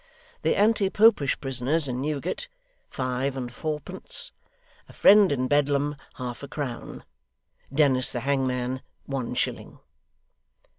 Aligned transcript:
The 0.41 0.55
anti 0.55 0.89
popish 0.89 1.39
prisoners 1.39 1.87
in 1.87 2.01
Newgate, 2.01 2.49
five 2.89 3.37
and 3.37 3.53
fourpence. 3.53 4.31
A 4.89 4.93
friend 4.93 5.31
in 5.31 5.47
Bedlam, 5.47 5.95
half 6.15 6.41
a 6.41 6.47
crown. 6.47 7.03
Dennis 7.71 8.11
the 8.11 8.21
hangman, 8.21 8.81
one 9.05 9.35
shilling." 9.35 9.77